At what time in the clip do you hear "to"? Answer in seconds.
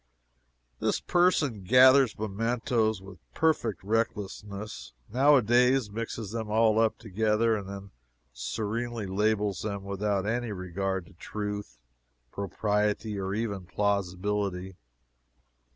11.05-11.13